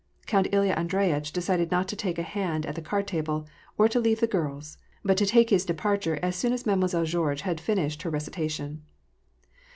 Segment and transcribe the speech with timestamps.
[0.25, 3.45] Count Ilya Andre yitch decided not to take a han^ at the card table,
[3.77, 7.43] or to leave the girls, but to take his departure as soon as Mademoiselle Georges
[7.43, 8.81] had finished her recitation.